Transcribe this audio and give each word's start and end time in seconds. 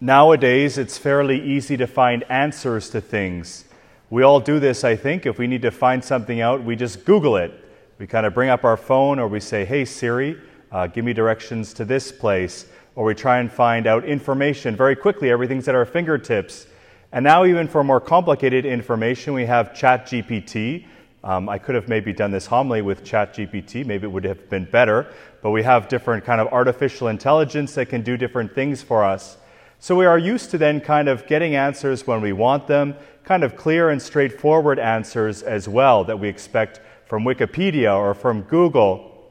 Nowadays, 0.00 0.76
it's 0.76 0.98
fairly 0.98 1.40
easy 1.40 1.76
to 1.76 1.86
find 1.86 2.24
answers 2.24 2.90
to 2.90 3.00
things. 3.00 3.64
We 4.10 4.22
all 4.22 4.40
do 4.40 4.58
this, 4.58 4.84
I 4.84 4.96
think. 4.96 5.24
If 5.24 5.38
we 5.38 5.46
need 5.46 5.62
to 5.62 5.70
find 5.70 6.04
something 6.04 6.40
out, 6.40 6.62
we 6.62 6.76
just 6.76 7.04
Google 7.04 7.36
it. 7.36 7.52
We 7.98 8.06
kind 8.06 8.26
of 8.26 8.34
bring 8.34 8.50
up 8.50 8.64
our 8.64 8.76
phone 8.76 9.18
or 9.18 9.28
we 9.28 9.40
say, 9.40 9.64
Hey 9.64 9.84
Siri, 9.84 10.36
uh, 10.72 10.88
give 10.88 11.04
me 11.04 11.12
directions 11.12 11.72
to 11.74 11.84
this 11.84 12.10
place. 12.10 12.66
Or 12.96 13.04
we 13.04 13.14
try 13.14 13.38
and 13.38 13.50
find 13.50 13.86
out 13.86 14.04
information 14.04 14.76
very 14.76 14.96
quickly. 14.96 15.30
Everything's 15.30 15.68
at 15.68 15.74
our 15.74 15.84
fingertips. 15.84 16.66
And 17.12 17.22
now, 17.22 17.44
even 17.44 17.68
for 17.68 17.84
more 17.84 18.00
complicated 18.00 18.66
information, 18.66 19.34
we 19.34 19.46
have 19.46 19.70
ChatGPT. 19.70 20.86
Um, 21.22 21.48
I 21.48 21.58
could 21.58 21.76
have 21.76 21.88
maybe 21.88 22.12
done 22.12 22.32
this 22.32 22.46
homily 22.46 22.82
with 22.82 23.04
ChatGPT. 23.04 23.86
Maybe 23.86 24.06
it 24.06 24.10
would 24.10 24.24
have 24.24 24.50
been 24.50 24.64
better. 24.64 25.06
But 25.40 25.50
we 25.50 25.62
have 25.62 25.88
different 25.88 26.24
kind 26.24 26.40
of 26.40 26.48
artificial 26.48 27.08
intelligence 27.08 27.74
that 27.76 27.88
can 27.88 28.02
do 28.02 28.16
different 28.16 28.54
things 28.54 28.82
for 28.82 29.04
us. 29.04 29.38
So 29.84 29.94
we 29.94 30.06
are 30.06 30.16
used 30.16 30.50
to 30.52 30.56
then 30.56 30.80
kind 30.80 31.10
of 31.10 31.26
getting 31.26 31.56
answers 31.56 32.06
when 32.06 32.22
we 32.22 32.32
want 32.32 32.66
them, 32.66 32.96
kind 33.22 33.44
of 33.44 33.54
clear 33.54 33.90
and 33.90 34.00
straightforward 34.00 34.78
answers 34.78 35.42
as 35.42 35.68
well 35.68 36.04
that 36.04 36.18
we 36.18 36.26
expect 36.26 36.80
from 37.04 37.22
Wikipedia 37.22 37.94
or 37.94 38.14
from 38.14 38.44
Google. 38.44 39.30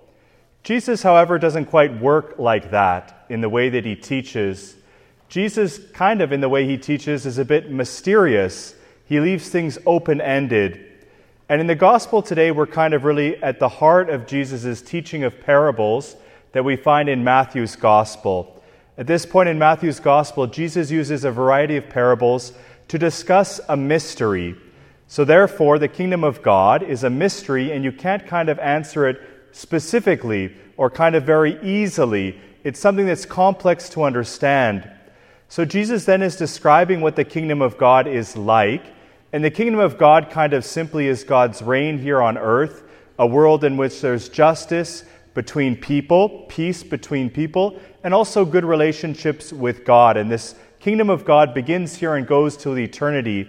Jesus, 0.62 1.02
however, 1.02 1.40
doesn't 1.40 1.66
quite 1.66 2.00
work 2.00 2.36
like 2.38 2.70
that 2.70 3.26
in 3.30 3.42
the 3.42 3.50
way 3.50 3.70
that 3.70 3.84
he 3.84 3.96
teaches. 3.96 4.76
Jesus, 5.28 5.80
kind 5.92 6.22
of 6.22 6.32
in 6.32 6.40
the 6.40 6.50
way 6.50 6.68
he 6.68 6.78
teaches, 6.78 7.26
is 7.26 7.40
a 7.40 7.46
bit 7.46 7.72
mysterious. 7.72 8.76
He 9.06 9.20
leaves 9.20 9.50
things 9.50 9.80
open 9.88 10.22
ended. 10.22 10.86
And 11.50 11.62
in 11.62 11.66
the 11.66 11.74
gospel 11.74 12.22
today, 12.22 12.52
we're 12.52 12.68
kind 12.68 12.94
of 12.94 13.06
really 13.06 13.42
at 13.42 13.58
the 13.58 13.70
heart 13.70 14.08
of 14.12 14.28
Jesus' 14.28 14.84
teaching 14.84 15.24
of 15.24 15.42
parables 15.42 16.16
that 16.52 16.64
we 16.64 16.76
find 16.76 17.10
in 17.10 17.24
Matthew's 17.24 17.76
gospel. 17.76 18.60
At 18.96 19.08
this 19.08 19.26
point 19.26 19.50
in 19.50 19.58
Matthew's 19.58 20.00
gospel, 20.00 20.46
Jesus 20.46 20.92
uses 20.92 21.24
a 21.24 21.32
variety 21.32 21.78
of 21.78 21.90
parables 21.90 22.54
to 22.90 23.00
discuss 23.00 23.60
a 23.68 23.76
mystery. 23.76 24.56
So, 25.08 25.26
therefore, 25.26 25.80
the 25.80 25.88
kingdom 25.88 26.24
of 26.24 26.44
God 26.44 26.84
is 26.84 27.04
a 27.04 27.10
mystery, 27.10 27.72
and 27.72 27.84
you 27.84 27.92
can't 27.92 28.28
kind 28.28 28.50
of 28.50 28.60
answer 28.60 29.08
it 29.08 29.20
specifically 29.52 30.56
or 30.78 30.92
kind 30.92 31.16
of 31.16 31.24
very 31.24 31.60
easily. 31.64 32.40
It's 32.64 32.80
something 32.80 33.08
that's 33.08 33.26
complex 33.26 33.90
to 33.90 34.04
understand. 34.04 34.90
So, 35.50 35.66
Jesus 35.66 36.06
then 36.06 36.22
is 36.22 36.36
describing 36.36 37.02
what 37.02 37.16
the 37.16 37.24
kingdom 37.24 37.64
of 37.64 37.80
God 37.80 38.08
is 38.08 38.38
like. 38.38 38.86
And 39.32 39.44
the 39.44 39.50
kingdom 39.50 39.80
of 39.80 39.98
God 39.98 40.30
kind 40.30 40.54
of 40.54 40.64
simply 40.64 41.08
is 41.08 41.24
God's 41.24 41.64
reign 41.64 41.98
here 41.98 42.22
on 42.22 42.38
earth, 42.38 42.84
a 43.18 43.26
world 43.26 43.64
in 43.64 43.76
which 43.76 44.02
there's 44.02 44.30
justice 44.30 45.04
between 45.34 45.76
people, 45.76 46.46
peace 46.48 46.84
between 46.84 47.30
people, 47.32 47.80
and 48.04 48.14
also 48.14 48.46
good 48.46 48.66
relationships 48.66 49.54
with 49.54 49.86
God. 49.86 50.18
And 50.18 50.30
this 50.30 50.56
kingdom 50.80 51.10
of 51.10 51.26
God 51.26 51.54
begins 51.54 51.96
here 51.96 52.16
and 52.16 52.28
goes 52.28 52.58
to 52.58 52.78
eternity. 52.78 53.48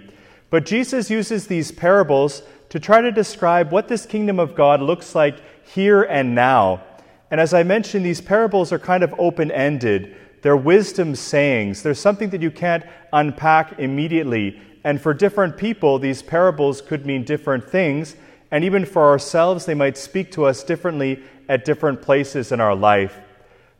But 0.50 0.64
Jesus 0.64 1.10
uses 1.10 1.46
these 1.46 1.72
parables 1.72 2.42
to 2.68 2.78
try 2.78 3.00
to 3.00 3.10
describe 3.10 3.72
what 3.72 3.88
this 3.88 4.06
kingdom 4.06 4.38
of 4.38 4.54
God 4.54 4.80
looks 4.80 5.14
like 5.14 5.36
here 5.64 6.02
and 6.02 6.34
now. 6.34 6.82
And 7.30 7.40
as 7.40 7.52
I 7.52 7.64
mentioned, 7.64 8.06
these 8.06 8.20
parables 8.20 8.72
are 8.72 8.78
kind 8.78 9.02
of 9.02 9.14
open 9.18 9.50
ended. 9.50 10.16
They're 10.42 10.56
wisdom 10.56 11.16
sayings. 11.16 11.82
There's 11.82 11.98
something 11.98 12.30
that 12.30 12.42
you 12.42 12.50
can't 12.50 12.84
unpack 13.12 13.78
immediately. 13.80 14.60
And 14.84 15.00
for 15.00 15.14
different 15.14 15.56
people, 15.56 15.98
these 15.98 16.22
parables 16.22 16.80
could 16.80 17.06
mean 17.06 17.24
different 17.24 17.68
things. 17.68 18.14
And 18.50 18.62
even 18.62 18.84
for 18.84 19.02
ourselves, 19.04 19.66
they 19.66 19.74
might 19.74 19.96
speak 19.96 20.30
to 20.32 20.44
us 20.44 20.62
differently 20.62 21.22
at 21.48 21.64
different 21.64 22.02
places 22.02 22.52
in 22.52 22.60
our 22.60 22.76
life. 22.76 23.18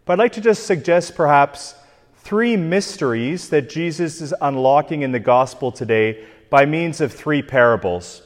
But 0.05 0.15
I'd 0.15 0.19
like 0.19 0.33
to 0.33 0.43
just 0.43 0.67
suggest 0.67 1.15
perhaps 1.15 1.75
three 2.17 2.57
mysteries 2.57 3.49
that 3.49 3.71
Jesus 3.71 4.21
is 4.21 4.35
unlocking 4.41 5.01
in 5.01 5.13
the 5.13 5.19
gospel 5.19 5.73
today 5.73 6.27
by 6.51 6.67
means 6.67 7.01
of 7.01 7.13
three 7.13 7.43
parables 7.43 8.23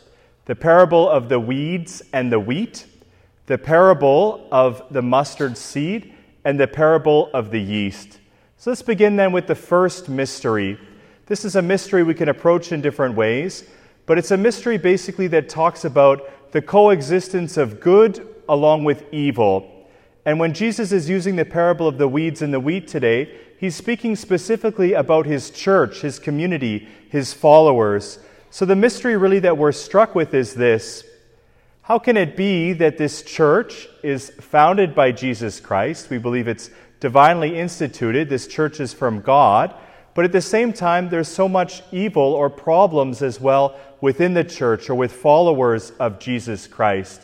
the 0.46 0.56
parable 0.56 1.08
of 1.08 1.28
the 1.28 1.38
weeds 1.38 2.02
and 2.14 2.32
the 2.32 2.40
wheat, 2.40 2.86
the 3.47 3.58
parable 3.58 4.48
of 4.50 4.82
the 4.91 5.03
mustard 5.03 5.58
seed, 5.58 6.14
and 6.44 6.58
the 6.58 6.66
parable 6.66 7.30
of 7.34 7.50
the 7.50 7.60
yeast. 7.60 8.19
So 8.56 8.70
let's 8.70 8.80
begin 8.80 9.16
then 9.16 9.30
with 9.30 9.47
the 9.47 9.54
first 9.54 10.08
mystery. 10.08 10.78
This 11.26 11.44
is 11.44 11.54
a 11.54 11.62
mystery 11.62 12.03
we 12.03 12.14
can 12.14 12.30
approach 12.30 12.72
in 12.72 12.80
different 12.80 13.14
ways, 13.14 13.64
but 14.06 14.16
it's 14.16 14.30
a 14.30 14.38
mystery 14.38 14.78
basically 14.78 15.26
that 15.28 15.50
talks 15.50 15.84
about 15.84 16.30
the 16.53 16.62
coexistence 16.62 17.58
of 17.58 17.78
good 17.78 18.26
along 18.48 18.84
with 18.84 19.04
evil. 19.12 19.78
And 20.28 20.39
when 20.39 20.53
Jesus 20.53 20.93
is 20.93 21.09
using 21.09 21.37
the 21.37 21.47
parable 21.47 21.89
of 21.89 21.97
the 21.97 22.06
weeds 22.06 22.43
and 22.43 22.53
the 22.53 22.61
wheat 22.61 22.87
today, 22.87 23.34
he's 23.56 23.75
speaking 23.75 24.15
specifically 24.15 24.93
about 24.93 25.25
his 25.25 25.49
church, 25.49 26.03
his 26.03 26.19
community, 26.19 26.87
his 27.09 27.33
followers. 27.33 28.19
So 28.50 28.66
the 28.66 28.77
mystery 28.77 29.16
really 29.16 29.39
that 29.39 29.56
we're 29.56 29.72
struck 29.72 30.15
with 30.15 30.34
is 30.34 30.53
this 30.53 31.03
How 31.81 31.99
can 31.99 32.19
it 32.19 32.37
be 32.37 32.75
that 32.75 32.99
this 32.99 33.22
church 33.22 33.89
is 34.03 34.28
founded 34.28 34.94
by 34.94 35.12
Jesus 35.12 35.61
Christ? 35.61 36.11
We 36.11 36.19
believe 36.19 36.47
it's 36.47 36.69
divinely 37.00 37.59
instituted. 37.59 38.28
This 38.28 38.47
church 38.47 38.81
is 38.81 38.93
from 38.93 39.22
God. 39.22 39.75
But 40.12 40.27
at 40.27 40.33
the 40.33 40.43
same 40.43 40.75
time, 40.75 41.09
there's 41.09 41.28
so 41.28 41.49
much 41.49 41.83
evil 41.91 42.34
or 42.34 42.50
problems 42.50 43.22
as 43.22 43.41
well 43.41 43.81
within 44.03 44.34
the 44.34 44.45
church 44.45 44.91
or 44.91 44.95
with 44.95 45.10
followers 45.10 45.91
of 45.93 46.19
Jesus 46.19 46.66
Christ. 46.66 47.22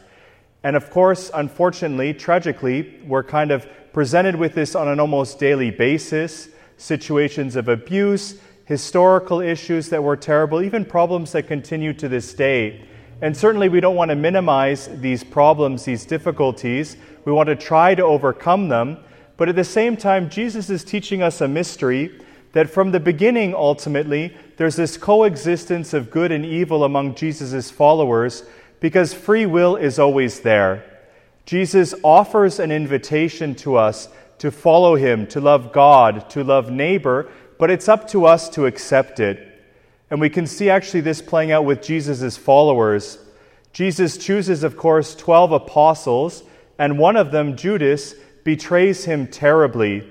And 0.65 0.77
of 0.77 0.91
course, 0.91 1.31
unfortunately, 1.33 2.15
tragically, 2.15 3.01
we're 3.07 3.23
kind 3.23 3.51
of 3.51 3.69
presented 3.93 4.35
with 4.35 4.55
this 4.55 4.75
on 4.75 4.89
an 4.89 4.99
almost 4.99 5.39
daily 5.39 5.71
basis 5.71 6.49
situations 6.77 7.55
of 7.55 7.69
abuse, 7.69 8.41
historical 8.65 9.41
issues 9.41 9.91
that 9.91 10.03
were 10.03 10.17
terrible, 10.17 10.63
even 10.63 10.85
problems 10.85 11.31
that 11.33 11.45
continue 11.45 11.93
to 11.93 12.09
this 12.09 12.35
day. 12.35 12.89
And 13.21 13.37
certainly, 13.37 13.69
we 13.69 13.81
don't 13.81 13.95
want 13.95 14.09
to 14.09 14.17
minimize 14.17 14.89
these 15.01 15.23
problems, 15.23 15.85
these 15.85 16.05
difficulties. 16.05 16.97
We 17.25 17.33
want 17.33 17.49
to 17.49 17.57
try 17.57 17.95
to 17.95 18.03
overcome 18.03 18.69
them. 18.69 18.99
But 19.37 19.49
at 19.49 19.57
the 19.57 19.65
same 19.65 19.97
time, 19.97 20.31
Jesus 20.31 20.71
is 20.71 20.83
teaching 20.83 21.23
us 21.23 21.41
a 21.41 21.49
mystery 21.49 22.21
that 22.53 22.71
from 22.71 22.91
the 22.91 23.01
beginning, 23.01 23.55
ultimately, 23.55 24.37
there's 24.57 24.77
this 24.77 24.97
coexistence 24.97 25.93
of 25.93 26.11
good 26.11 26.33
and 26.33 26.45
evil 26.45 26.85
among 26.85 27.15
Jesus' 27.15 27.71
followers 27.71 28.45
because 28.85 29.15
free 29.15 29.47
will 29.47 29.77
is 29.77 29.99
always 29.99 30.41
there. 30.41 30.85
Jesus 31.47 31.95
offers 32.05 32.61
an 32.61 32.71
invitation 32.71 33.55
to 33.55 33.77
us 33.77 34.11
to 34.37 34.51
follow 34.51 34.95
him, 34.95 35.27
to 35.29 35.41
love 35.41 35.73
God, 35.73 36.29
to 36.29 36.45
love 36.45 36.71
neighbor, 36.71 37.33
but 37.59 37.71
it's 37.71 37.89
up 37.89 38.07
to 38.09 38.27
us 38.27 38.51
to 38.51 38.67
accept 38.67 39.21
it. 39.21 39.59
And 40.11 40.21
we 40.21 40.29
can 40.29 40.47
see 40.47 40.69
actually 40.69 41.01
this 41.01 41.23
playing 41.23 41.51
out 41.51 41.65
with 41.65 41.81
Jesus' 41.81 42.37
followers. 42.37 43.17
Jesus 43.73 44.19
chooses, 44.19 44.63
of 44.63 44.77
course, 44.77 45.15
12 45.15 45.53
apostles, 45.53 46.43
and 46.79 46.99
one 46.99 47.17
of 47.17 47.31
them, 47.31 47.57
Judas, 47.57 48.15
betrays 48.45 49.07
him 49.07 49.27
terribly. 49.29 50.07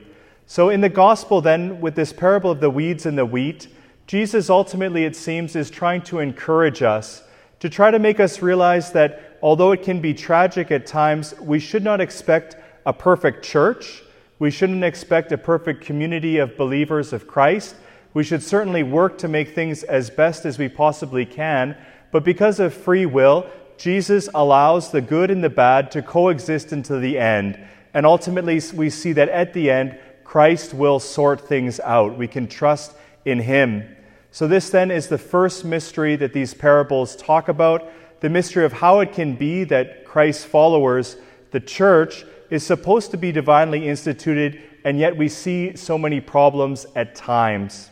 So, 0.47 0.69
in 0.69 0.81
the 0.81 0.89
gospel, 0.89 1.41
then, 1.41 1.79
with 1.79 1.93
this 1.93 2.11
parable 2.11 2.49
of 2.49 2.59
the 2.59 2.71
weeds 2.71 3.05
and 3.05 3.19
the 3.19 3.23
wheat, 3.23 3.67
Jesus 4.07 4.49
ultimately, 4.49 5.05
it 5.05 5.15
seems, 5.15 5.55
is 5.55 5.69
trying 5.69 6.01
to 6.05 6.17
encourage 6.17 6.81
us 6.81 7.21
to 7.63 7.69
try 7.69 7.89
to 7.89 7.97
make 7.97 8.19
us 8.19 8.41
realize 8.41 8.91
that 8.91 9.37
although 9.41 9.71
it 9.71 9.83
can 9.83 10.01
be 10.01 10.13
tragic 10.13 10.69
at 10.69 10.85
times, 10.85 11.33
we 11.39 11.59
should 11.59 11.81
not 11.81 12.01
expect 12.01 12.57
a 12.85 12.91
perfect 12.91 13.41
church. 13.41 14.03
We 14.37 14.51
shouldn't 14.51 14.83
expect 14.83 15.31
a 15.31 15.37
perfect 15.37 15.79
community 15.79 16.39
of 16.39 16.57
believers 16.57 17.13
of 17.13 17.25
Christ. 17.25 17.75
We 18.13 18.25
should 18.25 18.43
certainly 18.43 18.83
work 18.83 19.17
to 19.19 19.29
make 19.29 19.55
things 19.55 19.83
as 19.83 20.09
best 20.09 20.43
as 20.43 20.59
we 20.59 20.67
possibly 20.67 21.25
can. 21.25 21.77
But 22.11 22.25
because 22.25 22.59
of 22.59 22.73
free 22.73 23.05
will, 23.05 23.47
Jesus 23.77 24.27
allows 24.35 24.91
the 24.91 24.99
good 24.99 25.31
and 25.31 25.41
the 25.41 25.49
bad 25.49 25.89
to 25.91 26.01
coexist 26.01 26.73
until 26.73 26.99
the 26.99 27.17
end. 27.17 27.57
And 27.93 28.05
ultimately, 28.05 28.59
we 28.73 28.89
see 28.89 29.13
that 29.13 29.29
at 29.29 29.53
the 29.53 29.71
end, 29.71 29.97
Christ 30.25 30.73
will 30.73 30.99
sort 30.99 31.47
things 31.47 31.79
out. 31.79 32.17
We 32.17 32.27
can 32.27 32.47
trust 32.47 32.91
in 33.23 33.39
Him. 33.39 33.87
So, 34.33 34.47
this 34.47 34.71
then 34.71 34.89
is 34.89 35.09
the 35.09 35.19
first 35.19 35.63
mystery 35.63 36.15
that 36.15 36.33
these 36.33 36.55
parables 36.55 37.15
talk 37.15 37.49
about 37.49 37.87
the 38.21 38.31
mystery 38.31 38.65
of 38.65 38.73
how 38.73 38.99
it 38.99 39.13
can 39.13 39.35
be 39.35 39.63
that 39.65 40.05
Christ's 40.05 40.43
followers, 40.43 41.17
the 41.51 41.59
church, 41.59 42.25
is 42.49 42.65
supposed 42.65 43.11
to 43.11 43.17
be 43.17 43.31
divinely 43.31 43.87
instituted, 43.87 44.59
and 44.83 44.97
yet 44.97 45.15
we 45.17 45.29
see 45.29 45.75
so 45.75 45.99
many 45.99 46.19
problems 46.19 46.87
at 46.95 47.13
times. 47.13 47.91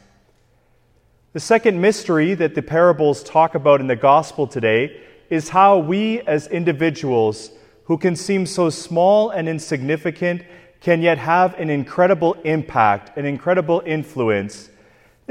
The 1.34 1.40
second 1.40 1.80
mystery 1.80 2.34
that 2.34 2.56
the 2.56 2.64
parables 2.64 3.22
talk 3.22 3.54
about 3.54 3.80
in 3.80 3.86
the 3.86 3.96
gospel 3.96 4.48
today 4.48 5.00
is 5.30 5.50
how 5.50 5.78
we, 5.78 6.22
as 6.22 6.48
individuals 6.48 7.52
who 7.84 8.00
can 8.00 8.16
seem 8.16 8.48
so 8.48 8.72
small 8.72 9.30
and 9.30 9.48
insignificant, 9.48 10.42
can 10.80 11.04
yet 11.04 11.20
have 11.20 11.54
an 11.60 11.70
incredible 11.70 12.34
impact, 12.44 13.16
an 13.16 13.28
incredible 13.28 13.84
influence 13.86 14.71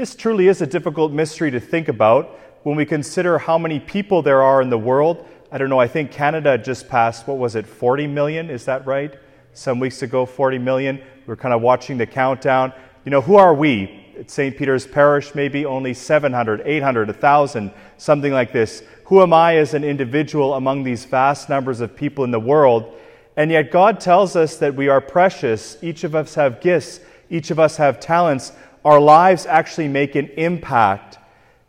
this 0.01 0.15
truly 0.15 0.47
is 0.47 0.63
a 0.63 0.65
difficult 0.65 1.11
mystery 1.11 1.51
to 1.51 1.59
think 1.59 1.87
about 1.87 2.39
when 2.63 2.75
we 2.75 2.83
consider 2.87 3.37
how 3.37 3.55
many 3.55 3.79
people 3.79 4.23
there 4.23 4.41
are 4.41 4.59
in 4.59 4.71
the 4.71 4.77
world. 4.77 5.27
I 5.51 5.59
don't 5.59 5.69
know, 5.69 5.79
I 5.79 5.87
think 5.87 6.11
Canada 6.11 6.57
just 6.57 6.89
passed, 6.89 7.27
what 7.27 7.37
was 7.37 7.55
it, 7.55 7.67
40 7.67 8.07
million? 8.07 8.49
Is 8.49 8.65
that 8.65 8.87
right? 8.87 9.13
Some 9.53 9.79
weeks 9.79 10.01
ago, 10.01 10.25
40 10.25 10.57
million. 10.57 10.99
We 11.27 11.33
are 11.33 11.35
kind 11.35 11.53
of 11.53 11.61
watching 11.61 11.99
the 11.99 12.07
countdown. 12.07 12.73
You 13.05 13.11
know, 13.11 13.21
who 13.21 13.35
are 13.35 13.53
we? 13.53 13.99
at 14.17 14.31
St. 14.31 14.57
Peter's 14.57 14.87
Parish, 14.87 15.35
maybe 15.35 15.67
only 15.67 15.93
700, 15.93 16.61
800, 16.65 17.07
1,000, 17.07 17.71
something 17.97 18.33
like 18.33 18.51
this. 18.51 18.81
Who 19.05 19.21
am 19.21 19.33
I 19.33 19.57
as 19.57 19.75
an 19.75 19.83
individual 19.83 20.55
among 20.55 20.81
these 20.81 21.05
vast 21.05 21.47
numbers 21.47 21.79
of 21.79 21.95
people 21.95 22.23
in 22.23 22.31
the 22.31 22.39
world? 22.39 22.91
And 23.37 23.51
yet, 23.51 23.69
God 23.69 23.99
tells 23.99 24.35
us 24.35 24.57
that 24.57 24.73
we 24.73 24.89
are 24.89 24.99
precious. 24.99 25.77
Each 25.83 26.03
of 26.03 26.15
us 26.15 26.33
have 26.33 26.59
gifts, 26.59 27.01
each 27.29 27.51
of 27.51 27.59
us 27.59 27.77
have 27.77 27.99
talents. 27.99 28.51
Our 28.83 28.99
lives 28.99 29.45
actually 29.45 29.87
make 29.87 30.15
an 30.15 30.27
impact. 30.37 31.19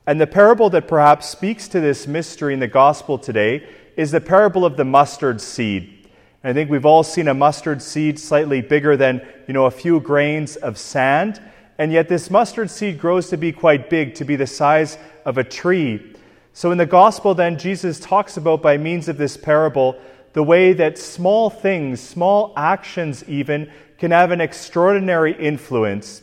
And 0.07 0.21
the 0.21 0.27
parable 0.27 0.71
that 0.71 0.89
perhaps 0.89 1.29
speaks 1.29 1.69
to 1.69 1.81
this 1.81 2.07
mystery 2.07 2.55
in 2.55 2.61
the 2.61 2.67
gospel 2.67 3.19
today 3.19 3.69
is 3.97 4.11
the 4.11 4.21
parable 4.21 4.65
of 4.65 4.77
the 4.77 4.85
mustard 4.85 5.41
seed. 5.41 6.09
I 6.45 6.53
think 6.53 6.71
we've 6.71 6.87
all 6.87 7.05
seen 7.05 7.29
a 7.29 7.35
mustard 7.35 7.83
seed 7.83 8.19
slightly 8.19 8.63
bigger 8.63 8.97
than, 8.97 9.25
you 9.47 9.55
know, 9.55 9.67
a 9.67 9.71
few 9.71 10.01
grains 10.01 10.57
of 10.57 10.77
sand. 10.77 11.41
And 11.79 11.93
yet, 11.93 12.09
this 12.09 12.31
mustard 12.31 12.71
seed 12.71 12.99
grows 12.99 13.29
to 13.29 13.37
be 13.37 13.53
quite 13.53 13.89
big, 13.89 14.15
to 14.17 14.25
be 14.25 14.35
the 14.35 14.47
size 14.47 14.99
of 15.25 15.39
a 15.39 15.45
tree. 15.45 16.15
So, 16.53 16.73
in 16.73 16.79
the 16.79 16.87
gospel, 16.87 17.35
then, 17.35 17.59
Jesus 17.59 18.01
talks 18.01 18.37
about, 18.37 18.61
by 18.61 18.77
means 18.77 19.09
of 19.09 19.19
this 19.19 19.37
parable, 19.37 19.97
the 20.33 20.43
way 20.43 20.73
that 20.73 20.99
small 20.99 21.49
things, 21.49 22.01
small 22.01 22.53
actions 22.57 23.25
even, 23.29 23.71
can 23.99 24.11
have 24.11 24.33
an 24.33 24.41
extraordinary 24.41 25.33
influence. 25.33 26.23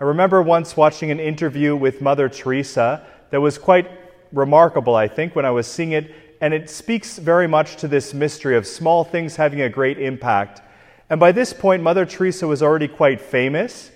I 0.00 0.04
remember 0.04 0.40
once 0.40 0.78
watching 0.78 1.10
an 1.10 1.20
interview 1.20 1.76
with 1.76 2.00
Mother 2.00 2.30
Teresa 2.30 3.04
that 3.28 3.42
was 3.42 3.58
quite 3.58 3.86
remarkable, 4.32 4.94
I 4.94 5.06
think, 5.06 5.36
when 5.36 5.44
I 5.44 5.50
was 5.50 5.66
seeing 5.66 5.92
it, 5.92 6.14
and 6.40 6.54
it 6.54 6.70
speaks 6.70 7.18
very 7.18 7.46
much 7.46 7.76
to 7.76 7.88
this 7.88 8.14
mystery 8.14 8.56
of 8.56 8.66
small 8.66 9.04
things 9.04 9.36
having 9.36 9.60
a 9.60 9.68
great 9.68 9.98
impact. 9.98 10.62
And 11.10 11.20
by 11.20 11.32
this 11.32 11.52
point, 11.52 11.82
Mother 11.82 12.06
Teresa 12.06 12.46
was 12.46 12.62
already 12.62 12.88
quite 12.88 13.20
famous 13.20 13.90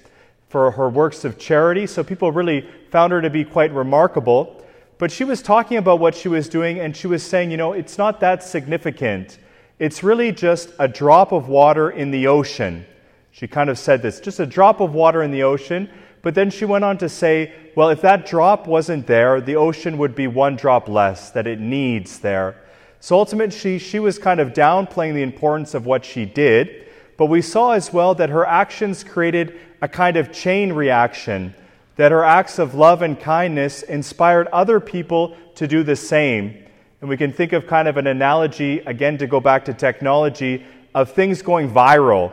for 0.51 0.73
her 0.73 0.91
works 0.91 1.25
of 1.25 1.39
charity, 1.39 1.87
so 1.87 2.05
people 2.05 2.31
really 2.33 2.69
found 2.91 3.11
her 3.15 3.23
to 3.23 3.31
be 3.31 3.43
quite 3.43 3.73
remarkable. 3.73 4.63
But 4.99 5.11
she 5.11 5.25
was 5.25 5.41
talking 5.41 5.79
about 5.79 6.01
what 6.01 6.15
she 6.15 6.29
was 6.29 6.51
doing, 6.51 6.81
and 6.81 6.95
she 6.95 7.07
was 7.07 7.23
saying, 7.23 7.51
you 7.51 7.57
know, 7.57 7.73
it's 7.73 7.97
not 7.97 8.21
that 8.21 8.43
significant. 8.43 9.39
It's 9.79 10.03
really 10.03 10.33
just 10.33 10.69
a 10.79 10.87
drop 10.87 11.33
of 11.33 11.49
water 11.49 11.91
in 11.91 12.11
the 12.11 12.27
ocean. 12.27 12.85
She 13.35 13.49
kind 13.49 13.69
of 13.69 13.81
said 13.81 14.01
this 14.01 14.21
just 14.21 14.39
a 14.39 14.47
drop 14.47 14.81
of 14.81 14.95
water 14.95 15.21
in 15.21 15.33
the 15.33 15.43
ocean. 15.43 15.91
But 16.23 16.37
then 16.37 16.51
she 16.51 16.65
went 16.65 16.85
on 16.85 16.99
to 16.99 17.09
say, 17.09 17.53
well, 17.75 17.91
if 17.91 18.01
that 18.03 18.27
drop 18.27 18.69
wasn't 18.69 19.09
there, 19.09 19.41
the 19.41 19.57
ocean 19.57 19.99
would 19.99 20.15
be 20.15 20.29
one 20.29 20.55
drop 20.55 20.89
less 20.89 21.33
that 21.33 21.49
it 21.49 21.59
needs 21.59 22.21
there. 22.21 22.63
So 23.01 23.19
ultimately, 23.19 23.59
she, 23.59 23.79
she 23.81 23.99
was 23.99 24.21
kind 24.21 24.39
of 24.39 24.53
downplaying 24.53 25.15
the 25.15 25.23
importance 25.23 25.75
of 25.75 25.85
what 25.85 26.05
she 26.05 26.25
did. 26.25 26.87
But 27.17 27.27
we 27.27 27.43
saw 27.43 27.73
as 27.73 27.93
well 27.93 28.15
that 28.15 28.31
her 28.31 28.47
actions 28.47 29.03
created 29.03 29.59
a 29.83 29.89
kind 29.89 30.17
of 30.17 30.33
chain 30.33 30.73
reaction 30.73 31.55
that 31.97 32.13
her 32.13 32.23
acts 32.25 32.61
of 32.61 32.75
love 32.75 33.03
and 33.03 33.19
kindness 33.19 33.83
inspired 33.83 34.47
other 34.49 34.79
people 34.79 35.37
to 35.57 35.67
do 35.67 35.83
the 35.83 35.97
same. 35.97 36.57
And 37.01 37.11
we 37.11 37.17
can 37.17 37.33
think 37.33 37.53
of 37.53 37.67
kind 37.67 37.89
of 37.89 37.97
an 37.97 38.07
analogy, 38.07 38.79
again, 38.79 39.19
to 39.19 39.27
go 39.27 39.41
back 39.41 39.65
to 39.65 39.75
technology, 39.75 40.65
of 40.95 41.13
things 41.13 41.43
going 41.43 41.69
viral. 41.69 42.33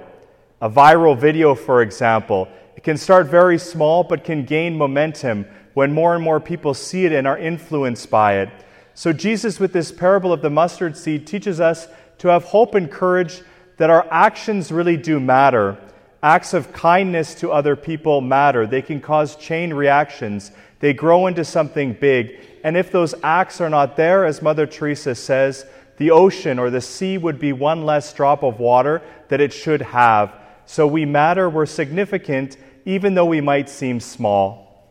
A 0.62 0.70
viral 0.70 1.18
video, 1.18 1.56
for 1.56 1.82
example, 1.82 2.48
it 2.78 2.84
can 2.84 2.96
start 2.96 3.28
very 3.28 3.58
small 3.58 4.04
but 4.04 4.24
can 4.24 4.46
gain 4.46 4.78
momentum 4.78 5.46
when 5.74 5.92
more 5.92 6.16
and 6.16 6.24
more 6.24 6.40
people 6.40 6.74
see 6.74 7.06
it 7.06 7.12
and 7.12 7.28
are 7.28 7.38
influenced 7.38 8.10
by 8.10 8.40
it. 8.40 8.50
So, 8.94 9.12
Jesus, 9.12 9.60
with 9.60 9.74
this 9.74 9.92
parable 9.92 10.32
of 10.32 10.42
the 10.42 10.50
mustard 10.50 10.96
seed, 10.96 11.28
teaches 11.28 11.60
us 11.60 11.88
to 12.20 12.28
have 12.28 12.46
hope 12.46 12.76
and 12.76 12.90
courage 12.90 13.42
that 13.78 13.90
our 13.90 14.08
actions 14.12 14.72
really 14.72 14.98
do 14.98 15.20
matter 15.20 15.78
Acts 16.24 16.54
of 16.54 16.72
kindness 16.72 17.34
to 17.36 17.52
other 17.52 17.76
people 17.76 18.22
matter. 18.22 18.68
They 18.68 18.84
can 18.84 19.02
cause 19.02 19.36
chain 19.36 19.74
reactions. 19.74 20.52
They 20.80 20.94
grow 20.94 21.26
into 21.26 21.44
something 21.44 21.94
big. 21.94 22.40
And 22.64 22.78
if 22.78 22.92
those 22.92 23.16
acts 23.24 23.60
are 23.60 23.72
not 23.72 23.98
there, 23.98 24.26
as 24.26 24.40
Mother 24.40 24.68
Teresa 24.68 25.16
says, 25.16 25.66
the 25.98 26.12
ocean 26.12 26.60
or 26.60 26.70
the 26.70 26.82
sea 26.82 27.18
would 27.18 27.40
be 27.40 27.54
one 27.54 27.86
less 27.86 28.14
drop 28.14 28.44
of 28.44 28.60
water 28.60 29.02
that 29.30 29.42
it 29.42 29.52
should 29.52 29.82
have. 29.82 30.32
So 30.66 30.88
we 30.88 31.06
matter, 31.06 31.50
we're 31.50 31.66
significant, 31.66 32.58
even 32.86 33.14
though 33.14 33.26
we 33.26 33.42
might 33.42 33.70
seem 33.70 34.00
small. 34.00 34.90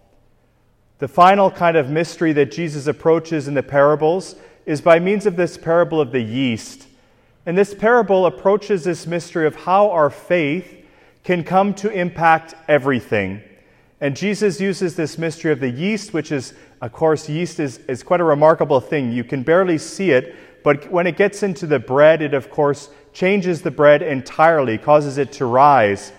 The 0.99 1.09
final 1.09 1.51
kind 1.51 1.77
of 1.77 1.89
mystery 1.89 2.33
that 2.35 2.53
Jesus 2.53 2.87
approaches 2.87 3.49
in 3.49 3.55
the 3.55 3.63
parables 3.63 4.37
is 4.67 4.81
by 4.81 4.99
means 4.99 5.25
of 5.27 5.37
this 5.37 5.57
parable 5.57 6.01
of 6.01 6.13
the 6.13 6.21
yeast. 6.21 6.87
And 7.47 7.57
this 7.57 7.75
parable 7.75 8.27
approaches 8.27 8.85
this 8.85 9.07
mystery 9.07 9.47
of 9.47 9.57
how 9.57 9.91
our 9.91 10.11
faith 10.11 10.87
can 11.25 11.43
come 11.43 11.75
to 11.75 11.91
impact 11.91 12.55
everything. 12.69 13.43
And 14.01 14.17
Jesus 14.17 14.61
uses 14.61 14.97
this 14.97 15.19
mystery 15.19 15.53
of 15.53 15.61
the 15.61 15.71
yeast, 15.71 16.13
which 16.13 16.33
is, 16.33 16.55
of 16.81 16.93
course, 16.93 17.29
yeast 17.29 17.61
is, 17.61 17.79
is 17.89 18.03
quite 18.03 18.21
a 18.21 18.25
remarkable 18.25 18.81
thing. 18.81 19.13
You 19.13 19.25
can 19.25 19.43
barely 19.43 19.79
see 19.79 20.11
it, 20.11 20.35
but 20.63 20.91
when 20.91 21.07
it 21.07 21.17
gets 21.17 21.43
into 21.43 21.67
the 21.67 21.79
bread, 21.79 22.23
it, 22.23 22.35
of 22.35 22.51
course, 22.51 22.91
changes 23.13 23.63
the 23.63 23.71
bread 23.71 24.03
entirely, 24.03 24.79
causes 24.79 25.19
it 25.19 25.33
to 25.33 25.47
rise. 25.47 26.13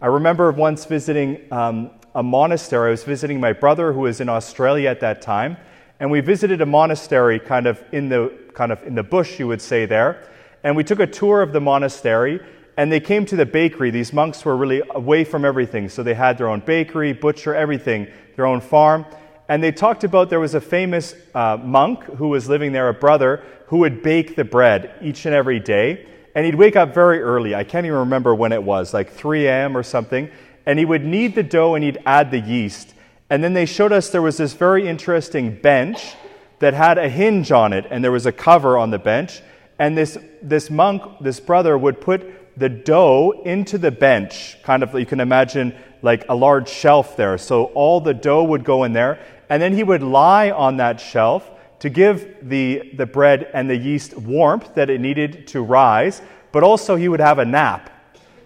I 0.00 0.06
remember 0.06 0.52
once 0.52 0.84
visiting 0.84 1.52
um, 1.52 1.90
a 2.14 2.22
monastery. 2.22 2.88
I 2.88 2.90
was 2.90 3.04
visiting 3.04 3.40
my 3.40 3.52
brother 3.52 3.92
who 3.92 4.00
was 4.00 4.20
in 4.20 4.28
Australia 4.28 4.88
at 4.88 5.00
that 5.00 5.22
time, 5.22 5.56
and 5.98 6.10
we 6.10 6.20
visited 6.20 6.60
a 6.60 6.66
monastery 6.66 7.38
kind 7.38 7.66
of 7.66 7.82
in 7.92 8.08
the 8.08 8.32
kind 8.54 8.72
of 8.72 8.82
in 8.84 8.94
the 8.94 9.02
bush, 9.02 9.38
you 9.38 9.46
would 9.46 9.62
say 9.62 9.86
there. 9.86 10.26
And 10.64 10.76
we 10.76 10.84
took 10.84 11.00
a 11.00 11.06
tour 11.06 11.42
of 11.42 11.52
the 11.52 11.60
monastery, 11.60 12.40
and 12.76 12.90
they 12.90 13.00
came 13.00 13.24
to 13.26 13.36
the 13.36 13.46
bakery. 13.46 13.90
These 13.90 14.12
monks 14.12 14.44
were 14.44 14.56
really 14.56 14.82
away 14.90 15.24
from 15.24 15.44
everything. 15.44 15.88
So 15.88 16.02
they 16.02 16.14
had 16.14 16.38
their 16.38 16.48
own 16.48 16.60
bakery, 16.60 17.12
butcher, 17.12 17.54
everything, 17.54 18.08
their 18.36 18.46
own 18.46 18.60
farm. 18.60 19.04
And 19.50 19.64
they 19.64 19.72
talked 19.72 20.04
about 20.04 20.30
there 20.30 20.38
was 20.38 20.54
a 20.54 20.60
famous 20.60 21.12
uh, 21.34 21.56
monk 21.60 22.04
who 22.04 22.28
was 22.28 22.48
living 22.48 22.70
there, 22.70 22.88
a 22.88 22.94
brother, 22.94 23.42
who 23.66 23.78
would 23.78 24.00
bake 24.00 24.36
the 24.36 24.44
bread 24.44 24.94
each 25.02 25.26
and 25.26 25.34
every 25.34 25.58
day. 25.58 26.06
And 26.36 26.46
he'd 26.46 26.54
wake 26.54 26.76
up 26.76 26.94
very 26.94 27.20
early. 27.20 27.56
I 27.56 27.64
can't 27.64 27.84
even 27.84 27.98
remember 27.98 28.32
when 28.32 28.52
it 28.52 28.62
was, 28.62 28.94
like 28.94 29.10
3 29.10 29.48
a.m. 29.48 29.76
or 29.76 29.82
something. 29.82 30.30
And 30.66 30.78
he 30.78 30.84
would 30.84 31.04
knead 31.04 31.34
the 31.34 31.42
dough 31.42 31.74
and 31.74 31.82
he'd 31.82 31.98
add 32.06 32.30
the 32.30 32.38
yeast. 32.38 32.94
And 33.28 33.42
then 33.42 33.52
they 33.52 33.66
showed 33.66 33.90
us 33.90 34.10
there 34.10 34.22
was 34.22 34.36
this 34.36 34.52
very 34.52 34.86
interesting 34.86 35.60
bench 35.60 36.14
that 36.60 36.72
had 36.72 36.96
a 36.96 37.08
hinge 37.08 37.50
on 37.50 37.72
it, 37.72 37.86
and 37.90 38.04
there 38.04 38.12
was 38.12 38.26
a 38.26 38.32
cover 38.32 38.78
on 38.78 38.90
the 38.90 39.00
bench. 39.00 39.40
And 39.80 39.98
this, 39.98 40.16
this 40.42 40.70
monk, 40.70 41.02
this 41.20 41.40
brother, 41.40 41.76
would 41.76 42.00
put 42.00 42.56
the 42.56 42.68
dough 42.68 43.42
into 43.44 43.78
the 43.78 43.90
bench, 43.90 44.58
kind 44.62 44.84
of, 44.84 44.94
you 44.94 45.06
can 45.06 45.18
imagine 45.18 45.74
like 46.02 46.24
a 46.28 46.34
large 46.34 46.68
shelf 46.68 47.16
there. 47.16 47.36
So 47.38 47.64
all 47.64 48.00
the 48.00 48.14
dough 48.14 48.44
would 48.44 48.64
go 48.64 48.84
in 48.84 48.92
there, 48.92 49.18
and 49.50 49.60
then 49.60 49.74
he 49.74 49.82
would 49.82 50.02
lie 50.02 50.50
on 50.50 50.78
that 50.78 51.00
shelf 51.00 51.50
to 51.80 51.90
give 51.90 52.48
the, 52.48 52.92
the 52.94 53.04
bread 53.04 53.50
and 53.52 53.68
the 53.68 53.76
yeast 53.76 54.16
warmth 54.16 54.74
that 54.76 54.88
it 54.88 55.00
needed 55.00 55.48
to 55.48 55.60
rise, 55.60 56.22
but 56.52 56.62
also 56.62 56.94
he 56.96 57.08
would 57.08 57.20
have 57.20 57.38
a 57.38 57.44
nap. 57.44 57.90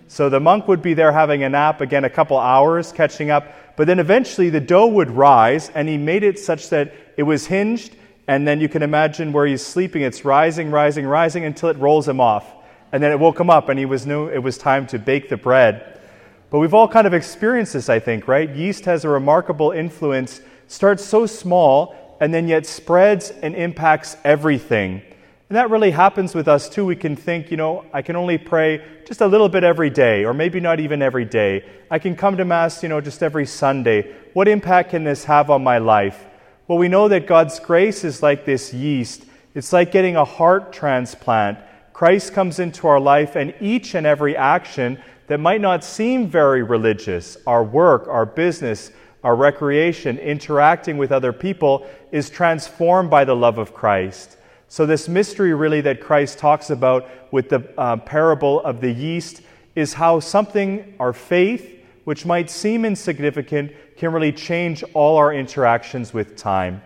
So 0.09 0.29
the 0.29 0.41
monk 0.41 0.67
would 0.67 0.83
be 0.83 0.95
there 0.95 1.13
having 1.13 1.43
a 1.43 1.49
nap, 1.49 1.81
again, 1.81 2.05
a 2.05 2.11
couple 2.11 2.39
hours, 2.39 2.91
catching 2.91 3.31
up, 3.31 3.77
but 3.77 3.87
then 3.87 3.99
eventually 3.99 4.51
the 4.51 4.61
dough 4.61 4.87
would 4.87 5.11
rise, 5.11 5.71
and 5.75 5.89
he 5.89 5.99
made 5.99 6.23
it 6.23 6.39
such 6.39 6.71
that 6.71 6.95
it 7.17 7.25
was 7.25 7.47
hinged, 7.47 7.97
and 8.27 8.49
then 8.49 8.61
you 8.61 8.69
can 8.69 8.83
imagine 8.83 9.33
where 9.33 9.47
he's 9.47 9.65
sleeping, 9.65 10.03
it's 10.03 10.25
rising, 10.25 10.71
rising, 10.71 11.07
rising 11.07 11.45
until 11.45 11.69
it 11.69 11.77
rolls 11.79 12.09
him 12.09 12.21
off. 12.21 12.51
And 12.93 13.03
then 13.03 13.11
it 13.11 13.19
woke 13.19 13.41
him 13.41 13.51
up, 13.51 13.69
and 13.69 13.79
he 13.79 13.87
was 13.87 14.07
knew 14.07 14.29
it 14.29 14.39
was 14.39 14.57
time 14.57 14.87
to 14.89 14.99
bake 14.99 15.29
the 15.29 15.37
bread. 15.37 16.01
But 16.49 16.61
we've 16.61 16.73
all 16.73 16.87
kind 16.87 17.07
of 17.07 17.13
experienced 17.13 17.73
this, 17.73 17.89
I 17.89 17.99
think, 17.99 18.29
right? 18.29 18.49
Yeast 18.49 18.85
has 18.85 19.05
a 19.05 19.09
remarkable 19.09 19.73
influence, 19.73 20.41
starts 20.67 21.05
so 21.05 21.27
small, 21.27 22.17
and 22.21 22.33
then 22.33 22.49
yet 22.49 22.67
spreads 22.67 23.31
and 23.31 23.55
impacts 23.55 24.17
everything. 24.25 25.03
And 25.49 25.57
that 25.57 25.71
really 25.71 25.91
happens 25.91 26.35
with 26.35 26.49
us 26.49 26.69
too. 26.69 26.87
We 26.87 26.97
can 26.97 27.17
think, 27.17 27.51
you 27.51 27.57
know, 27.57 27.85
I 27.93 28.03
can 28.03 28.17
only 28.17 28.39
pray 28.39 28.83
just 29.07 29.21
a 29.21 29.27
little 29.27 29.49
bit 29.49 29.63
every 29.63 29.91
day, 29.91 30.25
or 30.25 30.33
maybe 30.33 30.59
not 30.59 30.81
even 30.81 31.03
every 31.03 31.25
day. 31.27 31.65
I 31.91 31.99
can 31.99 32.17
come 32.17 32.37
to 32.39 32.45
Mass, 32.45 32.83
you 32.83 32.89
know, 32.89 33.01
just 33.01 33.23
every 33.23 33.47
Sunday. 33.47 34.15
What 34.33 34.49
impact 34.49 34.91
can 34.91 35.05
this 35.05 35.25
have 35.25 35.51
on 35.51 35.63
my 35.63 35.79
life? 35.79 36.25
Well, 36.67 36.79
we 36.79 36.89
know 36.89 37.09
that 37.09 37.27
God's 37.27 37.61
grace 37.61 38.05
is 38.05 38.23
like 38.23 38.47
this 38.47 38.73
yeast. 38.73 39.27
It's 39.55 39.73
like 39.73 39.93
getting 39.93 40.17
a 40.17 40.25
heart 40.25 40.73
transplant. 40.73 41.59
Christ 41.93 42.33
comes 42.33 42.59
into 42.59 42.89
our 42.89 42.99
life, 42.99 43.37
and 43.37 43.55
each 43.61 43.95
and 43.95 44.07
every 44.07 44.37
action 44.37 44.99
that 45.27 45.39
might 45.39 45.61
not 45.61 45.85
seem 45.85 46.27
very 46.27 46.63
religious, 46.63 47.37
our 47.47 47.63
work, 47.63 48.09
our 48.09 48.27
business, 48.27 48.91
our 49.25 49.35
recreation, 49.35 50.19
interacting 50.19 50.99
with 50.99 51.11
other 51.11 51.33
people, 51.33 51.87
is 52.13 52.31
transformed 52.31 53.11
by 53.11 53.25
the 53.25 53.35
love 53.35 53.59
of 53.59 53.75
Christ. 53.75 54.37
So, 54.69 54.87
this 54.87 55.09
mystery 55.09 55.55
really 55.55 55.81
that 55.81 56.01
Christ 56.01 56.39
talks 56.39 56.71
about 56.71 57.09
with 57.33 57.49
the 57.49 57.69
uh, 57.79 57.97
parable 57.97 58.61
of 58.61 58.81
the 58.81 58.93
yeast 58.93 59.41
is 59.75 59.95
how 59.95 60.21
something, 60.21 60.95
our 61.01 61.13
faith, 61.13 61.83
which 62.05 62.27
might 62.27 62.51
seem 62.51 62.85
insignificant, 62.85 63.73
can 63.97 64.13
really 64.13 64.33
change 64.33 64.85
all 64.93 65.17
our 65.17 65.33
interactions 65.33 66.13
with 66.13 66.37
time. 66.37 66.83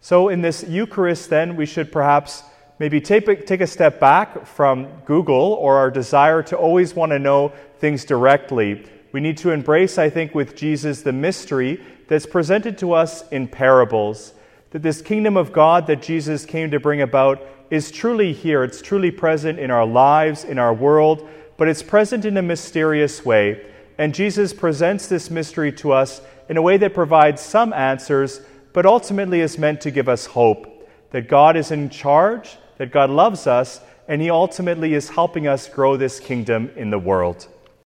So, 0.00 0.30
in 0.30 0.40
this 0.40 0.64
Eucharist, 0.66 1.28
then, 1.28 1.56
we 1.56 1.66
should 1.66 1.92
perhaps 1.92 2.42
maybe 2.78 3.02
take, 3.02 3.46
take 3.46 3.60
a 3.60 3.66
step 3.66 4.00
back 4.00 4.46
from 4.46 4.88
Google 5.04 5.52
or 5.60 5.76
our 5.76 5.90
desire 5.90 6.42
to 6.44 6.56
always 6.56 6.94
want 6.94 7.12
to 7.12 7.18
know 7.18 7.52
things 7.78 8.06
directly. 8.06 8.86
We 9.12 9.20
need 9.20 9.38
to 9.38 9.50
embrace, 9.50 9.98
I 9.98 10.10
think, 10.10 10.34
with 10.34 10.54
Jesus 10.56 11.02
the 11.02 11.12
mystery 11.12 11.82
that's 12.08 12.26
presented 12.26 12.78
to 12.78 12.92
us 12.92 13.26
in 13.28 13.48
parables. 13.48 14.34
That 14.70 14.82
this 14.82 15.02
kingdom 15.02 15.36
of 15.36 15.52
God 15.52 15.86
that 15.88 16.02
Jesus 16.02 16.44
came 16.44 16.70
to 16.70 16.80
bring 16.80 17.02
about 17.02 17.44
is 17.70 17.90
truly 17.90 18.32
here. 18.32 18.62
It's 18.62 18.82
truly 18.82 19.10
present 19.10 19.58
in 19.58 19.70
our 19.70 19.86
lives, 19.86 20.44
in 20.44 20.58
our 20.58 20.74
world, 20.74 21.28
but 21.56 21.68
it's 21.68 21.82
present 21.82 22.24
in 22.24 22.36
a 22.36 22.42
mysterious 22.42 23.24
way. 23.24 23.66
And 23.98 24.14
Jesus 24.14 24.52
presents 24.52 25.08
this 25.08 25.30
mystery 25.30 25.72
to 25.72 25.92
us 25.92 26.20
in 26.48 26.56
a 26.56 26.62
way 26.62 26.76
that 26.78 26.94
provides 26.94 27.40
some 27.40 27.72
answers, 27.72 28.40
but 28.72 28.86
ultimately 28.86 29.40
is 29.40 29.58
meant 29.58 29.80
to 29.82 29.90
give 29.90 30.08
us 30.08 30.26
hope 30.26 30.66
that 31.10 31.28
God 31.28 31.56
is 31.56 31.70
in 31.70 31.90
charge, 31.90 32.56
that 32.78 32.92
God 32.92 33.10
loves 33.10 33.46
us, 33.46 33.80
and 34.08 34.22
He 34.22 34.30
ultimately 34.30 34.94
is 34.94 35.10
helping 35.10 35.46
us 35.46 35.68
grow 35.68 35.96
this 35.96 36.20
kingdom 36.20 36.70
in 36.76 36.90
the 36.90 36.98
world. 36.98 37.48